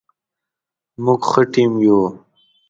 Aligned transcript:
موږ 1.03 1.21
ښه 1.29 1.41
ټیم 1.53 1.73
یو 1.85 2.01